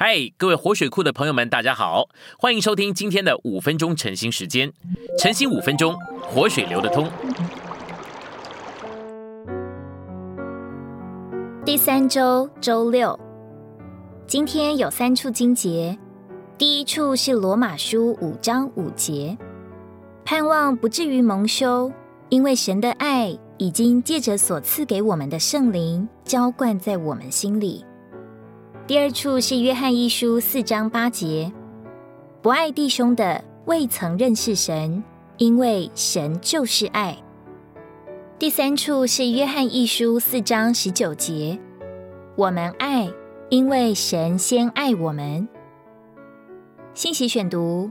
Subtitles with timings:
[0.00, 2.08] 嗨，各位活水库的朋友们，大家好，
[2.38, 4.72] 欢迎收听今天的五分钟晨兴时间。
[5.18, 7.10] 晨兴五分钟，活水流得通。
[11.64, 13.18] 第三周周六，
[14.24, 15.98] 今天有三处经节。
[16.56, 19.36] 第一处是罗马书五章五节，
[20.24, 21.90] 盼望不至于蒙羞，
[22.28, 27.84] 因为神的爱已经借着所赐给我们的圣灵浇灌在我们心里。
[28.88, 31.52] 第二处是约翰一书四章八节，
[32.40, 35.04] 不爱弟兄的未曾认识神，
[35.36, 37.14] 因为神就是爱。
[38.38, 41.58] 第三处是约翰一书四章十九节，
[42.34, 43.12] 我们爱，
[43.50, 45.46] 因为神先爱我们。
[46.94, 47.90] 信息选读：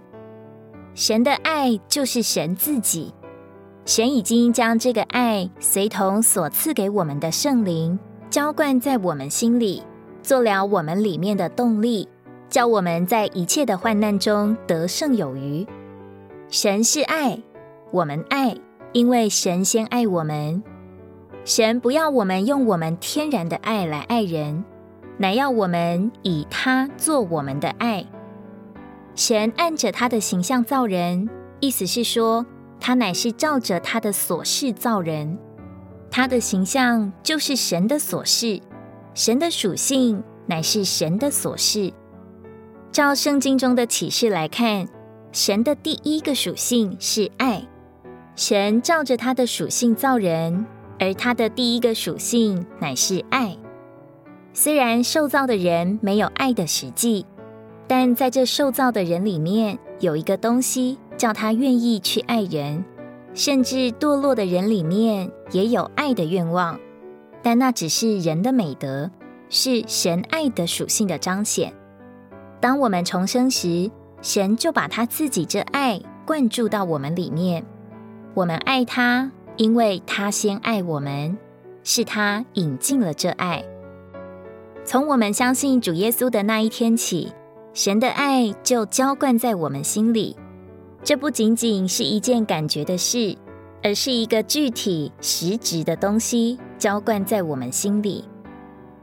[0.96, 3.14] 神的爱就是神自己，
[3.86, 8.00] 神已经将这个爱随同所赐给我们的圣灵
[8.32, 9.84] 浇灌在我们心里。
[10.28, 12.06] 做了我们里面的动力，
[12.50, 15.66] 叫我们在一切的患难中得胜有余。
[16.50, 17.40] 神是爱，
[17.92, 18.58] 我们爱，
[18.92, 20.62] 因为神先爱我们。
[21.46, 24.66] 神不要我们用我们天然的爱来爱人，
[25.18, 28.06] 乃要我们以他做我们的爱。
[29.16, 31.30] 神按着他的形象造人，
[31.62, 32.46] 意思是说，
[32.82, 35.40] 他乃是照着他的所事造人。
[36.12, 38.60] 他的形象就是神的所事。
[39.18, 41.92] 神的属性乃是神的所示。
[42.92, 44.88] 照圣经中的启示来看，
[45.32, 47.68] 神的第一个属性是爱。
[48.36, 50.68] 神照着他的属性造人，
[51.00, 53.58] 而他的第一个属性乃是爱。
[54.54, 57.26] 虽然受造的人没有爱的实际，
[57.88, 62.86] 但在这受造的人里面有一个东西，叫他愿意去爱人。
[63.34, 66.80] 甚至堕落的人里面也有爱的愿望。
[67.48, 69.10] 但那只是人的美德，
[69.48, 71.74] 是神爱的属性的彰显。
[72.60, 73.90] 当我们重生时，
[74.22, 77.66] 神就把他自己这爱灌注到我们里面。
[78.34, 81.38] 我们爱他，因为他先爱我们，
[81.86, 83.64] 是他引进了这爱。
[84.84, 87.32] 从我们相信主耶稣的那一天起，
[87.74, 90.36] 神的爱就浇灌在我们心里。
[91.02, 93.38] 这不仅仅是一件感觉的事，
[93.82, 96.60] 而是一个具体实质的东西。
[96.78, 98.26] 浇灌在我们心里，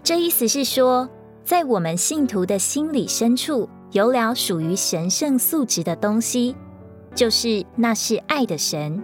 [0.03, 1.09] 这意思是说，
[1.45, 6.55] 在我们信徒的心里深处，有了属于神圣素质的东西，
[7.15, 9.03] 就是那是爱的神。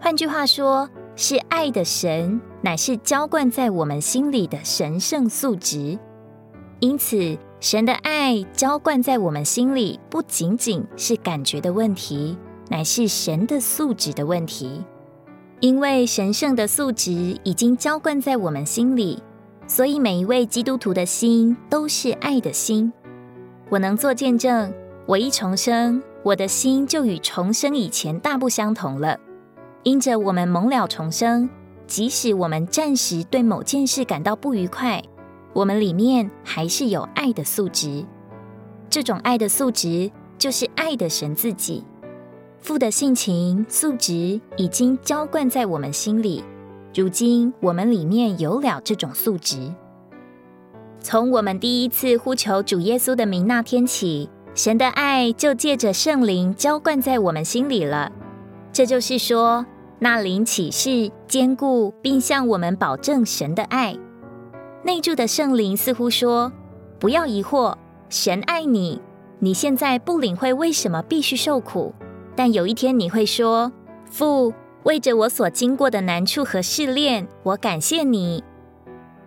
[0.00, 5.98] 换句话说，是爱的神，乃是浇灌在我们心里的神圣素质。
[6.80, 12.36] 因此，神的爱浇灌在我们心里，不仅仅是感觉的问题，
[12.68, 14.82] 乃是神的素质的问题。
[15.60, 19.22] 因为神圣的素质已经浇灌在我们心里，
[19.66, 22.92] 所以每一位基督徒的心都是爱的心。
[23.70, 24.72] 我能做见证，
[25.06, 29.18] 我一重生，我的心就与重生以前大不相同了。
[29.84, 31.48] 因着我们蒙了重生，
[31.86, 35.02] 即使我们暂时对某件事感到不愉快，
[35.54, 38.04] 我们里面还是有爱的素质。
[38.90, 41.84] 这种爱的素质，就是爱的神自己。
[42.64, 46.42] 父的性情素质已经浇灌在我们心里，
[46.94, 49.70] 如今我们里面有了这种素质。
[50.98, 58.10] 从我们第一次呼求主耶稣的名那天起，神的爱就借着圣灵浇灌在我们心里了。
[58.72, 59.66] 这就是说，
[59.98, 63.94] 那灵启示、坚固，并向我们保证神的爱。
[64.84, 66.50] 内住的圣灵似乎说
[66.98, 67.74] ：“不要疑惑，
[68.08, 69.02] 神爱你。
[69.40, 71.94] 你现在不领会为什么必须受苦。”
[72.36, 73.72] 但有一天你会说
[74.10, 74.52] ：“父，
[74.82, 78.42] 为着我所经过的难处和试炼，我感谢你。”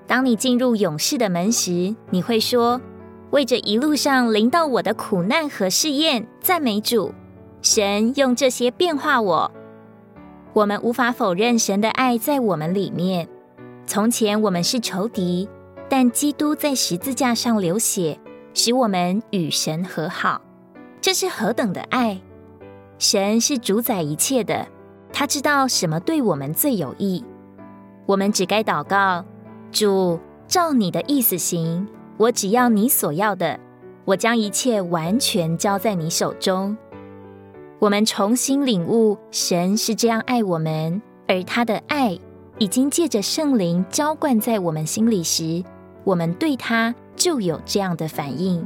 [0.07, 2.81] 当你进入勇士的门时，你会说
[3.31, 7.13] ：“为着一路上临到我的苦难和试验，赞美主。
[7.61, 9.51] 神用这些变化我。”
[10.53, 13.27] 我们无法否认神的爱在我们里面。
[13.85, 15.47] 从前我们是仇敌，
[15.87, 18.19] 但基督在十字架上流血，
[18.53, 20.41] 使我们与神和好。
[20.99, 22.19] 这是何等的爱！
[22.99, 24.67] 神是主宰一切的，
[25.13, 27.23] 他知道什么对我们最有益。
[28.05, 29.23] 我们只该祷告：
[29.71, 31.87] 主，照你的意思行。
[32.17, 33.59] 我只要你所要的，
[34.03, 36.75] 我将一切完全交在你手中。
[37.77, 42.17] 我们重新领悟，神是这样爱我们，而他的爱
[42.57, 45.63] 已经借着圣灵浇灌在我们心里时，
[46.03, 48.65] 我们对他就有这样的反应。